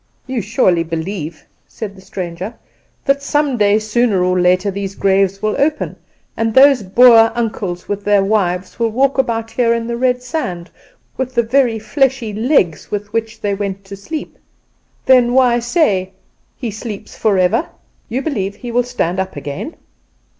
[0.25, 2.55] "You surely believe," said the stranger,
[3.05, 5.95] "that some day, sooner or later, these graves will open,
[6.35, 10.71] and those Boer uncles with their wives walk about here in the red sand,
[11.17, 14.39] with the very fleshly legs with which they went to sleep?
[15.05, 16.13] Then why say,
[16.57, 17.69] 'He sleeps forever?'
[18.09, 19.75] You believe he will stand up again?"